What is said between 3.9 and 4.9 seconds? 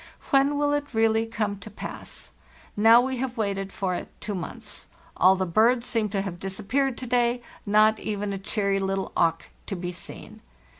it two months.